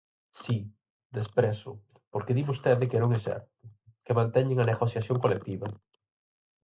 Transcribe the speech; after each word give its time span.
Si, 0.41 0.55
desprezo, 1.17 1.71
porque 2.11 2.35
di 2.37 2.43
vostede 2.49 2.89
que 2.91 3.01
non 3.01 3.09
é 3.17 3.19
certo, 3.27 3.53
que 4.05 4.17
manteñen 4.19 4.57
a 4.59 4.69
negociación 4.71 5.17
colectiva. 5.23 5.67